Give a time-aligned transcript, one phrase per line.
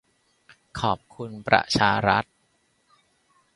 [0.79, 2.25] ขอบคุณประชารัฐ